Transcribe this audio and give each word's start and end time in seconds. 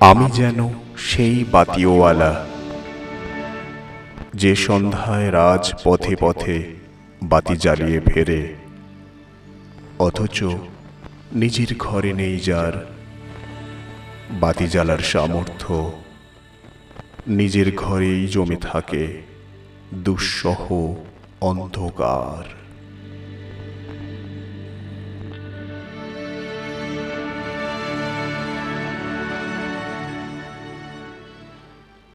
আমি 0.00 0.30
যেন 0.30 0.68
সেই 0.96 1.44
বাতিওয়ালা 1.52 2.46
যে 4.34 4.56
সন্ধ্যায় 4.56 5.32
রাজ 5.32 5.74
পথে 5.84 6.16
পথে 6.20 6.74
বাতি 7.22 7.56
জ্বালিয়ে 7.56 8.00
ফেরে, 8.00 8.54
অথচ 9.98 10.44
নিজের 11.32 11.76
ঘরে 11.78 12.12
নেই 12.12 12.38
যার 12.38 12.86
বাতি 14.30 14.66
জ্বালার 14.66 14.98
সামর্থ্য। 14.98 15.92
নিজের 17.26 17.76
ঘরেই 17.76 18.26
জমে 18.26 18.56
থাকে 18.56 19.22
দুঃসহ 19.94 20.94
অন্ধকার। 21.40 22.67